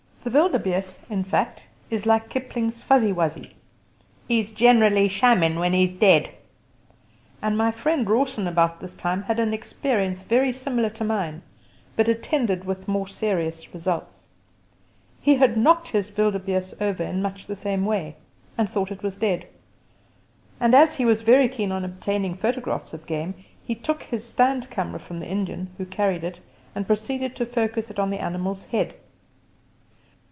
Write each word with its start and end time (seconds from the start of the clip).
The 0.23 0.29
wildebeeste, 0.29 1.01
in 1.09 1.23
fact, 1.23 1.65
is 1.89 2.05
like 2.05 2.29
Kipling's 2.29 2.79
Fuzzy 2.79 3.11
Wuzzy 3.11 3.55
"'e's 4.29 4.51
generally 4.51 5.07
shammin' 5.07 5.57
when 5.57 5.73
'e's 5.73 5.95
dead"; 5.95 6.29
and 7.41 7.57
my 7.57 7.71
friend 7.71 8.07
Rawson 8.07 8.47
about 8.47 8.79
this 8.79 8.93
time 8.93 9.23
had 9.23 9.39
an 9.39 9.51
experience 9.51 10.21
very 10.21 10.53
similar 10.53 10.91
to 10.91 11.03
mine, 11.03 11.41
but 11.95 12.07
attended 12.07 12.65
with 12.65 12.87
more 12.87 13.07
serious 13.07 13.73
results. 13.73 14.21
He 15.23 15.33
had 15.37 15.57
knocked 15.57 15.87
his 15.87 16.07
wildebeeste 16.15 16.79
over 16.79 17.01
in 17.01 17.23
much 17.23 17.47
the 17.47 17.55
same 17.55 17.83
way, 17.87 18.15
and 18.59 18.69
thought 18.69 18.91
it 18.91 19.01
was 19.01 19.15
dead; 19.17 19.47
and 20.59 20.75
as 20.75 20.97
he 20.97 21.03
was 21.03 21.23
very 21.23 21.49
keen 21.49 21.71
on 21.71 21.83
obtaining 21.83 22.35
photographs 22.35 22.93
of 22.93 23.07
game, 23.07 23.33
he 23.65 23.73
took 23.73 24.03
his 24.03 24.23
stand 24.23 24.69
camera 24.69 24.99
from 24.99 25.19
the 25.19 25.25
Indian 25.27 25.69
who 25.79 25.85
carried 25.87 26.23
it 26.23 26.37
and 26.75 26.85
proceeded 26.85 27.35
to 27.35 27.43
focus 27.45 27.89
it 27.89 27.97
on 27.97 28.11
the 28.11 28.19
animal's 28.19 28.65
head. 28.65 28.93